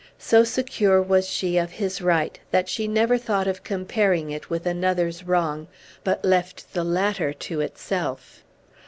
So 0.17 0.43
secure 0.43 0.99
was 0.99 1.29
she 1.29 1.59
of 1.59 1.73
his 1.73 2.01
right, 2.01 2.39
that 2.49 2.67
she 2.67 2.87
never 2.87 3.19
thought 3.19 3.47
of 3.47 3.63
comparing 3.63 4.31
it 4.31 4.49
with 4.49 4.65
another's 4.65 5.25
wrong, 5.25 5.67
but 6.03 6.25
left 6.25 6.73
the 6.73 6.83
latter 6.83 7.33
to 7.33 7.61
itself. 7.61 8.43